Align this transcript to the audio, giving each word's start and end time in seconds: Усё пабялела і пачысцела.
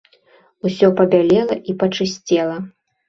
Усё 0.69 0.89
пабялела 0.99 1.59
і 1.73 1.79
пачысцела. 1.85 2.57